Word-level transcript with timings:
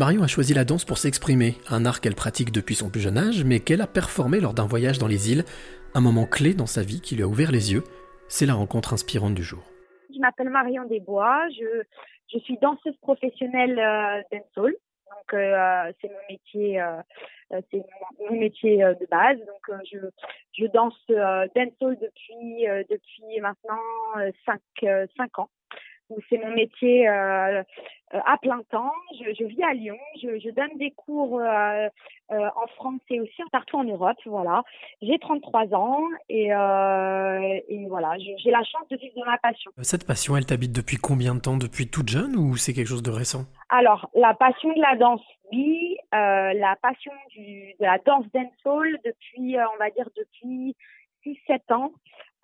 Marion 0.00 0.22
a 0.22 0.26
choisi 0.26 0.54
la 0.54 0.64
danse 0.64 0.86
pour 0.86 0.96
s'exprimer, 0.96 1.56
un 1.68 1.84
art 1.84 2.00
qu'elle 2.00 2.14
pratique 2.14 2.52
depuis 2.52 2.74
son 2.74 2.88
plus 2.88 3.02
jeune 3.02 3.18
âge, 3.18 3.44
mais 3.44 3.60
qu'elle 3.60 3.82
a 3.82 3.86
performé 3.86 4.40
lors 4.40 4.54
d'un 4.54 4.64
voyage 4.64 4.96
dans 4.96 5.06
les 5.06 5.30
îles, 5.30 5.44
un 5.92 6.00
moment 6.00 6.24
clé 6.24 6.54
dans 6.54 6.64
sa 6.64 6.80
vie 6.80 7.02
qui 7.02 7.16
lui 7.16 7.22
a 7.22 7.26
ouvert 7.26 7.52
les 7.52 7.74
yeux. 7.74 7.84
C'est 8.26 8.46
la 8.46 8.54
rencontre 8.54 8.94
inspirante 8.94 9.34
du 9.34 9.42
jour. 9.42 9.62
Je 10.08 10.18
m'appelle 10.18 10.48
Marion 10.48 10.86
Desbois, 10.86 11.46
je, 11.50 11.82
je 12.32 12.38
suis 12.38 12.56
danseuse 12.62 12.96
professionnelle 13.02 13.78
euh, 13.78 14.22
dancehall. 14.32 14.72
Donc 14.72 15.34
euh, 15.34 15.92
c'est 16.00 16.08
mon 16.08 16.24
métier, 16.30 16.80
euh, 16.80 17.02
euh 17.52 17.60
c'est 17.70 17.84
mon, 18.30 18.40
métier 18.40 18.78
de 18.78 19.06
base. 19.10 19.36
Donc 19.40 19.78
je, 19.92 19.98
je 20.54 20.66
danse 20.68 20.96
dancehall 21.08 21.98
depuis 22.00 22.64
depuis 22.88 23.38
maintenant 23.42 23.76
5 24.46 24.60
cinq 25.14 25.38
ans 25.38 25.50
c'est 26.28 26.38
mon 26.38 26.52
métier 26.52 27.08
euh, 27.08 27.62
euh, 28.12 28.18
à 28.26 28.38
plein 28.38 28.60
temps. 28.70 28.92
Je, 29.20 29.32
je, 29.38 29.44
vis 29.44 29.62
à 29.62 29.72
Lyon, 29.72 29.96
je, 30.20 30.40
je 30.40 30.50
donne 30.50 30.76
des 30.78 30.90
cours 30.90 31.38
euh, 31.38 31.88
euh, 32.32 32.48
en 32.56 32.66
France 32.74 33.00
et 33.08 33.20
aussi 33.20 33.42
partout 33.52 33.76
en 33.76 33.84
Europe. 33.84 34.16
Voilà, 34.26 34.64
j'ai 35.00 35.16
33 35.18 35.72
ans 35.74 36.02
et, 36.28 36.46
et 36.48 37.86
voilà, 37.88 38.16
j'ai 38.18 38.50
la 38.50 38.64
chance 38.64 38.88
de 38.90 38.96
vivre 38.96 39.14
de 39.16 39.24
ma 39.24 39.38
passion. 39.38 39.70
Cette 39.82 40.06
passion, 40.06 40.36
elle 40.36 40.46
t'habite 40.46 40.72
depuis 40.72 40.96
combien 40.96 41.36
de 41.36 41.40
temps? 41.40 41.56
Depuis 41.56 41.88
toute 41.88 42.08
jeune 42.08 42.34
ou 42.36 42.56
c'est 42.56 42.72
quelque 42.72 42.88
chose 42.88 43.02
de 43.02 43.10
récent? 43.10 43.44
Alors, 43.68 44.10
la 44.14 44.34
passion 44.34 44.72
de 44.72 44.80
la 44.80 44.96
danse, 44.96 45.22
oui. 45.52 45.96
la 46.12 46.76
passion 46.82 47.12
du, 47.30 47.74
de 47.78 47.84
la 47.84 47.98
danse 47.98 48.24
dancehall 48.34 48.98
depuis, 49.04 49.56
on 49.56 49.78
va 49.78 49.90
dire 49.90 50.08
depuis 50.16 50.74
6-7 51.24 51.72
ans. 51.74 51.92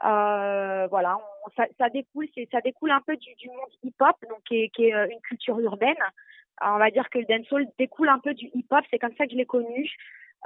Euh, 0.05 0.87
voilà, 0.89 1.19
ça, 1.57 1.65
ça, 1.79 1.89
découle, 1.89 2.27
ça 2.53 2.61
découle 2.61 2.91
un 2.91 3.01
peu 3.01 3.17
du, 3.17 3.35
du 3.37 3.49
monde 3.49 3.71
hip-hop, 3.83 4.17
donc 4.29 4.43
qui 4.47 4.63
est, 4.63 4.69
qui 4.69 4.87
est, 4.87 4.95
euh, 4.95 5.07
une 5.11 5.21
culture 5.21 5.59
urbaine. 5.59 5.97
on 6.63 6.77
va 6.79 6.91
dire 6.91 7.09
que 7.09 7.19
le 7.19 7.25
dancehall 7.25 7.67
découle 7.79 8.09
un 8.09 8.19
peu 8.19 8.35
du 8.35 8.51
hip-hop, 8.55 8.85
c'est 8.91 8.99
comme 8.99 9.15
ça 9.17 9.25
que 9.25 9.33
je 9.33 9.37
l'ai 9.37 9.47
connu. 9.47 9.91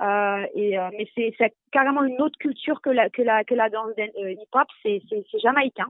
Euh, 0.00 0.46
et 0.54 0.78
euh, 0.78 0.88
mais 0.96 1.06
c'est, 1.14 1.52
carrément 1.72 2.02
une 2.04 2.20
autre 2.22 2.38
culture 2.38 2.80
que 2.80 2.90
la 2.90 3.10
que 3.10 3.22
la 3.22 3.44
que 3.44 3.54
la 3.54 3.68
danse 3.68 3.92
euh, 3.98 4.32
hip-hop, 4.32 4.68
c'est, 4.82 5.02
c'est, 5.10 5.38
jamaïcain. 5.40 5.88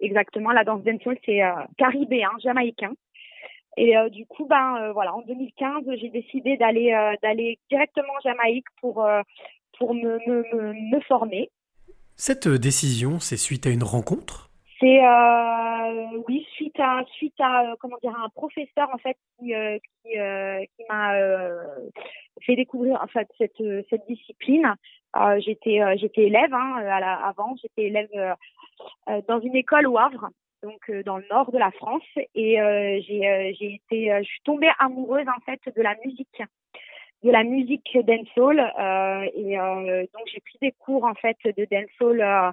Exactement, 0.00 0.50
la 0.50 0.64
danse 0.64 0.82
dancehall 0.82 1.18
c'est 1.24 1.40
caribéen, 1.76 2.30
jamaïcain. 2.42 2.92
Et 3.76 3.94
du 4.10 4.26
coup, 4.26 4.46
ben 4.46 4.90
voilà, 4.92 5.14
en 5.14 5.22
2015, 5.22 5.84
j'ai 5.96 6.08
décidé 6.08 6.56
d'aller 6.56 6.90
d'aller 7.22 7.58
directement 7.70 8.12
en 8.18 8.20
Jamaïque 8.20 8.66
pour 8.80 9.06
pour 9.78 9.94
me, 9.94 10.18
me, 10.26 10.72
me 10.72 11.00
former. 11.02 11.50
Cette 12.22 12.48
euh, 12.48 12.58
décision, 12.58 13.18
c'est 13.18 13.38
suite 13.38 13.66
à 13.66 13.70
une 13.70 13.82
rencontre? 13.82 14.50
C'est 14.78 15.02
euh, 15.02 16.22
oui, 16.28 16.46
suite 16.52 16.78
à 16.78 17.02
suite 17.16 17.40
à 17.40 17.62
euh, 17.62 17.76
comment 17.80 17.96
dire 18.02 18.14
un 18.14 18.28
professeur 18.28 18.90
en 18.92 18.98
fait 18.98 19.16
qui 19.38 19.54
qui, 20.04 20.18
m'a 20.90 21.14
fait 22.42 22.56
découvrir 22.56 23.00
en 23.02 23.06
fait 23.06 23.26
cette 23.38 23.62
cette 23.88 24.06
discipline. 24.06 24.74
j'étais 25.38 25.80
j'étais 25.96 26.24
élève 26.24 26.52
hein, 26.52 26.76
avant, 27.24 27.56
j'étais 27.62 27.84
élève 27.84 28.36
dans 29.26 29.40
une 29.40 29.56
école 29.56 29.86
au 29.86 29.96
Havre 29.96 30.28
donc 30.62 30.90
dans 31.06 31.16
le 31.16 31.24
nord 31.30 31.50
de 31.52 31.58
la 31.58 31.70
France. 31.70 32.10
Et 32.34 32.56
j'ai 33.08 33.54
j'ai 33.58 33.74
été 33.76 34.12
je 34.22 34.28
suis 34.28 34.42
tombée 34.44 34.70
amoureuse 34.78 35.26
en 35.26 35.40
fait 35.46 35.60
de 35.74 35.80
la 35.80 35.94
musique 36.04 36.42
de 37.22 37.30
la 37.30 37.44
musique 37.44 37.96
dancehall 38.06 38.60
euh, 38.60 39.28
et 39.34 39.58
euh, 39.58 40.02
donc 40.14 40.22
j'ai 40.32 40.40
pris 40.40 40.58
des 40.62 40.72
cours 40.72 41.04
en 41.04 41.14
fait 41.14 41.36
de 41.44 41.66
dancehall 41.70 42.20
euh, 42.20 42.50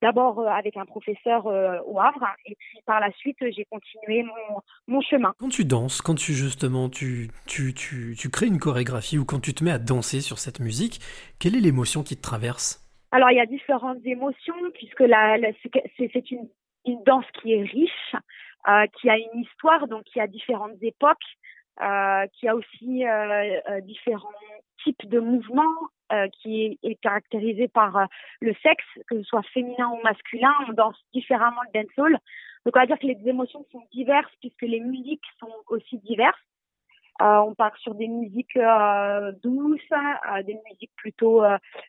d'abord 0.00 0.46
avec 0.46 0.76
un 0.76 0.84
professeur 0.84 1.46
euh, 1.46 1.78
au 1.86 1.98
Havre 1.98 2.28
et 2.44 2.54
puis 2.54 2.78
par 2.86 3.00
la 3.00 3.10
suite 3.12 3.38
j'ai 3.40 3.64
continué 3.64 4.22
mon, 4.22 4.60
mon 4.86 5.00
chemin. 5.00 5.32
Quand 5.38 5.48
tu 5.48 5.64
danses, 5.64 6.00
quand 6.02 6.14
tu 6.14 6.34
justement 6.34 6.88
tu, 6.88 7.30
tu, 7.46 7.74
tu, 7.74 8.14
tu 8.16 8.30
crées 8.30 8.46
une 8.46 8.58
chorégraphie 8.60 9.18
ou 9.18 9.24
quand 9.24 9.40
tu 9.40 9.54
te 9.54 9.64
mets 9.64 9.72
à 9.72 9.78
danser 9.78 10.20
sur 10.20 10.38
cette 10.38 10.60
musique, 10.60 11.00
quelle 11.40 11.56
est 11.56 11.60
l'émotion 11.60 12.02
qui 12.02 12.16
te 12.16 12.22
traverse? 12.22 12.82
Alors 13.10 13.30
il 13.30 13.36
y 13.36 13.40
a 13.40 13.46
différentes 13.46 14.04
émotions 14.04 14.54
puisque 14.74 15.00
la, 15.00 15.38
la 15.38 15.48
c'est 15.96 16.30
une, 16.30 16.48
une 16.86 17.02
danse 17.04 17.24
qui 17.40 17.54
est 17.54 17.62
riche, 17.62 18.14
euh, 18.68 18.86
qui 19.00 19.08
a 19.08 19.16
une 19.16 19.40
histoire 19.40 19.88
donc 19.88 20.04
qui 20.04 20.20
a 20.20 20.26
différentes 20.26 20.82
époques 20.82 21.18
qui 22.32 22.48
a 22.48 22.54
aussi 22.54 23.06
euh, 23.06 23.60
euh, 23.68 23.80
différents 23.80 24.28
types 24.84 25.08
de 25.08 25.20
mouvements, 25.20 25.74
qui 26.40 26.78
est, 26.84 26.94
caractérisé 27.02 27.66
par 27.66 28.06
le 28.40 28.54
sexe, 28.62 28.84
que 29.08 29.18
ce 29.18 29.24
soit 29.24 29.42
féminin 29.52 29.90
ou 29.90 30.00
masculin. 30.04 30.52
On 30.68 30.72
danse 30.72 30.96
différemment 31.12 31.60
le 31.74 31.82
dancehall. 31.82 32.12
Donc 32.64 32.76
on 32.76 32.78
va 32.78 32.86
dire 32.86 32.98
que 32.98 33.08
les 33.08 33.18
émotions 33.24 33.66
sont 33.72 33.82
diverses 33.92 34.32
puisque 34.40 34.62
les 34.62 34.78
musiques 34.78 35.24
sont 35.40 35.52
aussi 35.68 35.98
diverses. 35.98 36.38
Euh, 37.22 37.38
on 37.38 37.54
part 37.54 37.76
sur 37.78 37.94
des 37.94 38.08
musiques 38.08 38.56
euh, 38.56 39.32
douces, 39.42 39.80
euh, 39.92 40.42
des 40.42 40.58
musiques 40.68 40.92
plutôt 40.96 41.42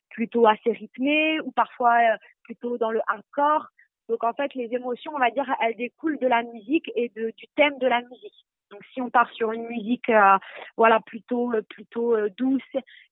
plutôt 0.09 0.47
assez 0.47 0.71
rythmées 0.71 1.41
ou 1.41 1.51
parfois 1.51 1.97
plutôt 2.43 2.77
dans 2.77 2.91
le 2.91 3.01
hardcore. 3.07 3.67
Donc 4.07 4.23
en 4.23 4.33
fait, 4.33 4.53
les 4.55 4.73
émotions, 4.73 5.11
on 5.13 5.19
va 5.19 5.31
dire, 5.31 5.45
elles 5.61 5.75
découlent 5.75 6.19
de 6.19 6.27
la 6.27 6.43
musique 6.43 6.89
et 6.95 7.09
de, 7.09 7.33
du 7.35 7.45
thème 7.55 7.77
de 7.79 7.87
la 7.87 8.01
musique. 8.01 8.45
Donc 8.71 8.81
si 8.93 9.01
on 9.01 9.09
part 9.09 9.31
sur 9.31 9.51
une 9.51 9.67
musique 9.67 10.09
euh, 10.09 10.37
voilà 10.75 10.99
plutôt 10.99 11.53
euh, 11.53 11.61
plutôt 11.61 12.15
euh, 12.15 12.29
douce 12.37 12.61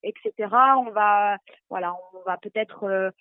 etc 0.04 0.32
on 0.78 0.92
va 0.92 1.38
voilà 1.70 1.96
on 2.14 2.22
va 2.26 2.38
peut-être 2.38 3.14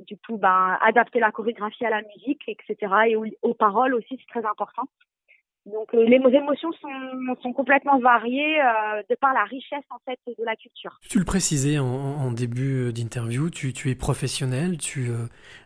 du 0.00 0.16
coup 0.16 0.38
ben 0.38 0.78
adapter 0.80 1.20
la 1.20 1.30
chorégraphie 1.30 1.86
à 1.86 1.90
la 1.90 2.02
musique 2.02 2.42
etc 2.48 2.76
et 3.08 3.16
aux, 3.16 3.54
paroles 3.54 3.94
aussi 3.94 4.18
c'est 4.18 4.40
très 4.40 4.44
important 4.48 4.82
donc 5.64 5.92
les 5.92 6.16
émotions 6.16 6.72
sont, 6.72 7.36
sont 7.40 7.52
complètement 7.52 8.00
variées 8.00 8.58
de 9.08 9.14
par 9.14 9.32
la 9.32 9.44
richesse 9.44 9.84
en 9.90 9.98
fait 10.04 10.18
de 10.26 10.44
la 10.44 10.56
culture. 10.56 10.98
Tu 11.08 11.20
le 11.20 11.24
précisais 11.24 11.78
en, 11.78 12.32
début 12.32 12.92
d'interview, 12.92 13.48
tu, 13.48 13.72
tu, 13.72 13.88
es 13.88 13.94
professionnel, 13.94 14.76
tu 14.76 15.12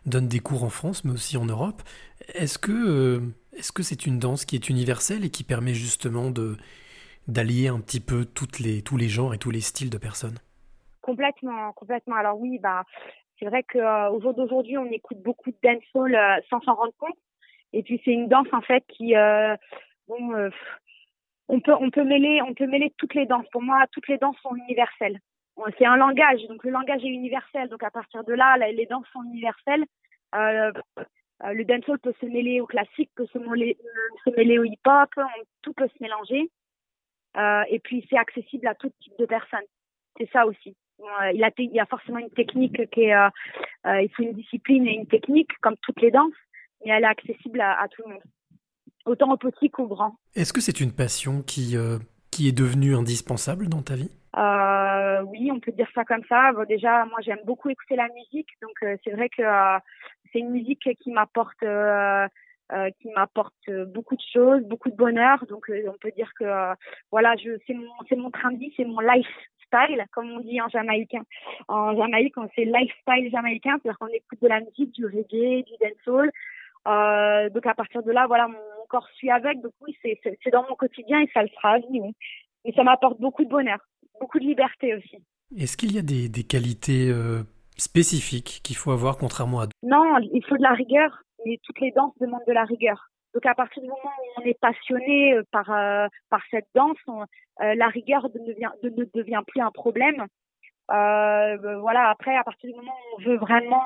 donnes 0.05 0.27
des 0.27 0.37
cours 0.37 0.63
en 0.63 0.69
France 0.69 1.03
mais 1.03 1.13
aussi 1.13 1.35
en 1.35 1.45
Europe. 1.45 1.81
Est-ce 2.35 2.59
que 2.59 3.23
est-ce 3.57 3.71
que 3.71 3.83
c'est 3.83 4.05
une 4.05 4.19
danse 4.19 4.45
qui 4.45 4.55
est 4.55 4.69
universelle 4.69 5.25
et 5.25 5.29
qui 5.29 5.43
permet 5.43 5.73
justement 5.73 6.29
de 6.29 6.57
d'allier 7.27 7.67
un 7.67 7.81
petit 7.81 7.99
peu 7.99 8.23
toutes 8.23 8.59
les, 8.59 8.81
tous 8.81 8.95
les 8.95 9.09
genres 9.09 9.33
et 9.33 9.37
tous 9.37 9.51
les 9.51 9.59
styles 9.59 9.89
de 9.89 9.97
personnes? 9.97 10.37
Complètement, 11.01 11.73
complètement. 11.73 12.15
Alors 12.15 12.39
oui, 12.39 12.57
bah 12.59 12.83
c'est 13.39 13.45
vrai 13.45 13.63
qu'au 13.63 13.79
euh, 13.79 14.19
jour 14.21 14.33
d'aujourd'hui, 14.33 14.77
on 14.77 14.85
écoute 14.85 15.21
beaucoup 15.21 15.51
de 15.51 15.57
dancehall 15.61 16.15
euh, 16.15 16.39
sans 16.49 16.61
s'en 16.61 16.75
rendre 16.75 16.93
compte. 16.97 17.17
Et 17.73 17.83
puis 17.83 18.01
c'est 18.05 18.11
une 18.11 18.29
danse 18.29 18.47
en 18.53 18.61
fait 18.61 18.83
qui 18.87 19.15
euh, 19.15 19.55
bon 20.07 20.49
on 21.49 21.59
peut 21.59 21.73
on 21.73 21.89
peut 21.91 22.05
mêler 22.05 22.41
on 22.41 22.53
peut 22.53 22.67
mêler 22.67 22.93
toutes 22.97 23.13
les 23.13 23.25
danses. 23.25 23.47
Pour 23.51 23.61
moi, 23.61 23.85
toutes 23.91 24.07
les 24.07 24.17
danses 24.17 24.37
sont 24.41 24.55
universelles. 24.55 25.19
C'est 25.77 25.85
un 25.85 25.97
langage, 25.97 26.45
donc 26.47 26.63
le 26.63 26.69
langage 26.69 27.03
est 27.03 27.09
universel. 27.09 27.67
Donc 27.69 27.83
à 27.83 27.89
partir 27.89 28.23
de 28.23 28.33
là, 28.33 28.57
les 28.57 28.85
danses 28.85 29.07
sont 29.11 29.23
universelles. 29.23 29.83
Euh, 31.43 31.47
euh, 31.47 31.53
le 31.53 31.65
dancehall 31.65 31.99
peut 31.99 32.13
se 32.19 32.25
mêler 32.25 32.61
au 32.61 32.65
classique, 32.65 33.09
peut 33.15 33.27
se 33.27 33.37
mêler, 33.37 33.77
se 34.25 34.29
mêler 34.31 34.59
au 34.59 34.63
hip-hop, 34.63 35.09
tout 35.61 35.73
peut 35.73 35.87
se 35.87 36.03
mélanger. 36.03 36.49
Euh, 37.37 37.63
et 37.69 37.79
puis 37.79 38.05
c'est 38.09 38.17
accessible 38.17 38.67
à 38.67 38.75
tout 38.75 38.91
type 39.01 39.13
de 39.19 39.25
personnes. 39.25 39.67
C'est 40.17 40.29
ça 40.31 40.45
aussi. 40.45 40.75
Euh, 40.99 41.31
il, 41.33 41.43
a, 41.43 41.51
il 41.57 41.71
y 41.71 41.79
a 41.79 41.85
forcément 41.85 42.17
une 42.17 42.31
technique 42.31 42.89
qui 42.89 43.01
est, 43.01 43.13
euh, 43.15 43.29
euh, 43.85 44.01
il 44.01 44.09
faut 44.09 44.23
une 44.23 44.33
discipline 44.33 44.87
et 44.87 44.95
une 44.95 45.05
technique 45.05 45.51
comme 45.61 45.77
toutes 45.83 46.01
les 46.01 46.09
danses, 46.09 46.33
mais 46.83 46.91
elle 46.91 47.03
est 47.03 47.07
accessible 47.07 47.61
à, 47.61 47.79
à 47.79 47.87
tout 47.87 48.01
le 48.05 48.13
monde, 48.13 48.23
autant 49.05 49.31
aux 49.31 49.37
petits 49.37 49.69
qu'aux 49.69 49.87
grands. 49.87 50.15
Est-ce 50.35 50.53
que 50.53 50.61
c'est 50.61 50.79
une 50.79 50.91
passion 50.91 51.43
qui 51.43 51.75
qui 52.31 52.47
est 52.47 52.57
devenue 52.57 52.95
indispensable 52.95 53.69
dans 53.69 53.81
ta 53.81 53.95
vie? 53.95 54.11
Euh, 54.35 55.21
Oui, 55.23 55.51
on 55.51 55.59
peut 55.59 55.71
dire 55.71 55.89
ça 55.93 56.03
comme 56.03 56.23
ça. 56.27 56.51
Bon, 56.53 56.65
déjà, 56.65 57.05
moi, 57.05 57.19
j'aime 57.21 57.39
beaucoup 57.45 57.69
écouter 57.69 57.95
la 57.95 58.07
musique, 58.09 58.49
donc 58.61 58.73
euh, 58.83 58.97
c'est 59.03 59.11
vrai 59.11 59.29
que 59.29 59.41
euh, 59.41 59.79
c'est 60.31 60.39
une 60.39 60.51
musique 60.51 60.89
qui 60.99 61.11
m'apporte 61.11 61.61
euh, 61.63 62.27
euh, 62.73 62.89
qui 63.01 63.09
m'apporte 63.11 63.71
beaucoup 63.87 64.15
de 64.15 64.23
choses, 64.33 64.61
beaucoup 64.63 64.89
de 64.89 64.95
bonheur. 64.95 65.45
Donc, 65.47 65.71
on 65.87 65.97
peut 65.99 66.11
dire 66.11 66.31
que 66.37 66.73
voilà, 67.11 67.35
je 67.37 67.57
c'est 67.65 67.73
mon 67.73 67.91
c'est 68.09 68.17
mon 68.17 68.31
train 68.31 68.51
de 68.51 68.57
vie, 68.57 68.73
c'est 68.75 68.85
mon 68.85 68.99
lifestyle, 68.99 70.05
comme 70.11 70.31
on 70.31 70.39
dit 70.41 70.59
en 70.61 70.67
jamaïcain. 70.67 71.23
En 71.67 71.95
Jamaïque, 71.95 72.37
on 72.37 72.47
c'est 72.55 72.65
lifestyle 72.65 73.31
jamaïcain, 73.31 73.77
c'est-à-dire 73.81 73.97
qu'on 73.99 74.07
écoute 74.07 74.41
de 74.41 74.47
la 74.47 74.59
musique, 74.59 74.91
du 74.91 75.05
reggae, 75.05 75.63
du 75.63 75.73
dancehall. 75.79 76.31
Euh, 76.87 77.49
donc 77.49 77.65
à 77.65 77.73
partir 77.73 78.01
de 78.03 78.11
là, 78.11 78.27
voilà, 78.27 78.47
mon, 78.47 78.57
corps 78.89 79.09
suit 79.15 79.29
avec. 79.29 79.59
Donc 79.61 79.73
oui, 79.81 79.97
c'est 80.01 80.51
dans 80.51 80.65
mon 80.67 80.75
quotidien 80.75 81.19
et 81.19 81.29
ça 81.33 81.41
le 81.41 81.49
sera 81.49 81.71
à 81.71 81.79
vie. 81.79 82.01
Et 82.63 82.71
ça 82.73 82.83
m'apporte 82.83 83.19
beaucoup 83.19 83.43
de 83.43 83.49
bonheur, 83.49 83.79
beaucoup 84.19 84.39
de 84.39 84.45
liberté 84.45 84.95
aussi. 84.95 85.17
Est-ce 85.57 85.77
qu'il 85.77 85.93
y 85.93 85.99
a 85.99 86.01
des, 86.01 86.29
des 86.29 86.43
qualités 86.43 87.09
euh, 87.09 87.43
spécifiques 87.77 88.61
qu'il 88.63 88.75
faut 88.75 88.91
avoir 88.91 89.17
contrairement 89.17 89.61
à 89.61 89.67
Non, 89.83 90.17
il 90.19 90.43
faut 90.45 90.57
de 90.57 90.63
la 90.63 90.73
rigueur. 90.73 91.23
Et 91.45 91.59
toutes 91.63 91.79
les 91.79 91.91
danses 91.91 92.13
demandent 92.19 92.45
de 92.47 92.53
la 92.53 92.65
rigueur. 92.65 93.09
Donc 93.33 93.45
à 93.45 93.55
partir 93.55 93.83
du 93.83 93.87
moment 93.87 94.01
où 94.01 94.41
on 94.41 94.45
est 94.45 94.59
passionné 94.59 95.33
euh, 95.33 95.43
par 95.51 95.69
euh, 95.71 96.07
par 96.29 96.41
cette 96.49 96.67
danse, 96.73 96.97
euh, 97.07 97.75
la 97.75 97.87
rigueur 97.87 98.23
ne 98.23 98.45
devient, 98.47 98.71
ne 98.83 99.05
devient 99.13 99.41
plus 99.47 99.61
un 99.61 99.71
problème. 99.71 100.25
Euh, 100.89 101.77
voilà, 101.79 102.09
après, 102.09 102.35
à 102.35 102.43
partir 102.43 102.69
du 102.69 102.75
moment 102.75 102.93
où 102.93 103.17
on 103.17 103.23
veut 103.23 103.37
vraiment, 103.37 103.83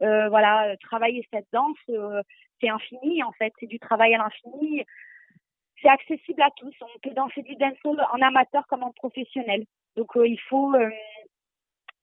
voilà, 0.00 0.74
travailler 0.78 1.26
cette 1.32 1.46
danse, 1.52 1.76
c'est 2.60 2.70
infini 2.70 3.22
en 3.22 3.32
fait, 3.32 3.52
c'est 3.60 3.66
du 3.66 3.78
travail 3.78 4.14
à 4.14 4.18
l'infini. 4.18 4.84
C'est 5.82 5.88
accessible 5.88 6.42
à 6.42 6.50
tous. 6.56 6.74
On 6.80 6.98
peut 7.02 7.14
danser 7.14 7.42
du 7.42 7.56
dancehall 7.56 8.00
en 8.12 8.22
amateur 8.22 8.66
comme 8.68 8.82
en 8.82 8.92
professionnel. 8.92 9.64
Donc 9.96 10.08
il 10.16 10.38
faut 10.48 10.74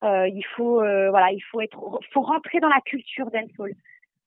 il 0.03 0.45
faut 0.55 0.75
voilà, 0.75 1.31
il 1.31 1.43
faut 1.49 1.61
être 1.61 1.99
faut 2.13 2.21
rentrer 2.21 2.59
dans 2.59 2.69
la 2.69 2.81
culture 2.81 3.31
dancehall. 3.31 3.73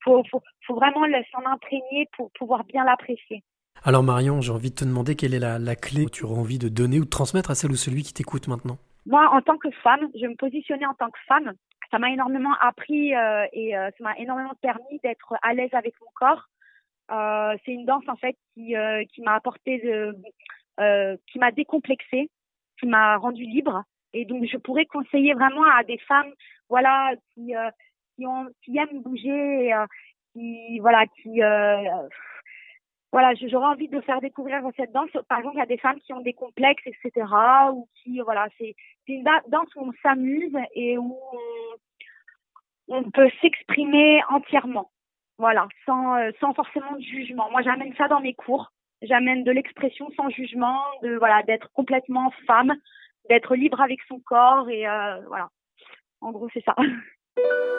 Faut 0.02 0.24
faut 0.30 0.42
faut 0.66 0.74
vraiment 0.74 1.06
s'en 1.32 1.46
imprégner 1.46 2.08
pour 2.16 2.30
pouvoir 2.32 2.64
bien 2.64 2.84
l'apprécier. 2.84 3.42
Alors 3.84 4.02
Marion, 4.02 4.40
j'ai 4.40 4.52
envie 4.52 4.70
de 4.70 4.76
te 4.76 4.84
demander 4.84 5.16
quelle 5.16 5.34
est 5.34 5.40
la, 5.40 5.58
la 5.58 5.74
clé 5.74 6.04
que 6.06 6.10
tu 6.10 6.24
aurais 6.24 6.38
envie 6.38 6.58
de 6.58 6.68
donner 6.68 7.00
ou 7.00 7.04
de 7.04 7.10
transmettre 7.10 7.50
à 7.50 7.54
celle 7.54 7.72
ou 7.72 7.76
celui 7.76 8.02
qui 8.02 8.14
t'écoute 8.14 8.46
maintenant. 8.46 8.78
Moi, 9.06 9.28
en 9.32 9.42
tant 9.42 9.58
que 9.58 9.70
femme, 9.82 10.08
je 10.14 10.26
me 10.26 10.36
positionnais 10.36 10.86
en 10.86 10.94
tant 10.94 11.10
que 11.10 11.18
femme. 11.26 11.52
Ça 11.90 11.98
m'a 11.98 12.10
énormément 12.10 12.54
appris 12.60 13.14
euh, 13.14 13.44
et 13.52 13.76
euh, 13.76 13.90
ça 13.98 14.04
m'a 14.04 14.16
énormément 14.18 14.54
permis 14.62 14.98
d'être 15.02 15.34
à 15.42 15.52
l'aise 15.52 15.72
avec 15.72 15.94
mon 16.00 16.06
corps. 16.14 16.48
Euh, 17.12 17.56
c'est 17.64 17.72
une 17.72 17.84
danse 17.84 18.08
en 18.08 18.16
fait 18.16 18.36
qui, 18.54 18.76
euh, 18.76 19.04
qui 19.12 19.20
m'a 19.22 19.34
apporté 19.34 19.82
euh, 20.80 21.16
qui 21.30 21.38
m'a 21.38 21.52
décomplexée, 21.52 22.30
qui 22.80 22.86
m'a 22.86 23.16
rendue 23.16 23.44
libre. 23.44 23.84
Et 24.14 24.24
donc, 24.24 24.44
je 24.44 24.56
pourrais 24.56 24.86
conseiller 24.86 25.34
vraiment 25.34 25.64
à 25.64 25.84
des 25.84 25.98
femmes, 25.98 26.32
voilà, 26.68 27.12
qui 27.34 27.54
qui 28.16 28.78
aiment 28.78 29.02
bouger, 29.02 29.74
qui 30.32 30.78
voilà, 30.80 31.06
qui 31.06 31.40
voilà, 33.12 33.34
j'aurais 33.34 33.66
envie 33.66 33.88
de 33.88 34.00
faire 34.00 34.20
découvrir 34.22 34.62
cette 34.76 34.92
danse. 34.92 35.10
Par 35.28 35.38
exemple, 35.38 35.56
il 35.56 35.60
y 35.60 35.62
a 35.62 35.66
des 35.66 35.76
femmes 35.76 36.00
qui 36.00 36.14
ont 36.14 36.20
des 36.20 36.32
complexes, 36.32 36.86
etc. 36.86 37.26
Ou 37.72 37.86
qui, 37.96 38.20
voilà, 38.20 38.48
c'est 38.58 38.74
une 39.06 39.24
danse 39.48 39.74
où 39.76 39.82
on 39.82 39.92
s'amuse 40.02 40.56
et 40.74 40.96
où 40.96 41.18
on 42.88 43.10
peut 43.10 43.30
s'exprimer 43.42 44.22
entièrement. 44.30 44.90
Voilà, 45.42 45.66
sans, 45.86 46.14
euh, 46.18 46.30
sans 46.38 46.54
forcément 46.54 46.92
de 46.92 47.02
jugement. 47.02 47.50
Moi, 47.50 47.62
j'amène 47.62 47.92
ça 47.96 48.06
dans 48.06 48.20
mes 48.20 48.32
cours. 48.32 48.70
J'amène 49.02 49.42
de 49.42 49.50
l'expression 49.50 50.08
sans 50.16 50.30
jugement, 50.30 50.80
de 51.02 51.16
voilà, 51.16 51.42
d'être 51.42 51.68
complètement 51.72 52.32
femme, 52.46 52.72
d'être 53.28 53.56
libre 53.56 53.80
avec 53.80 53.98
son 54.06 54.20
corps 54.20 54.70
et 54.70 54.86
euh, 54.86 55.20
voilà. 55.26 55.48
En 56.20 56.30
gros, 56.30 56.48
c'est 56.54 56.62
ça. 56.62 56.76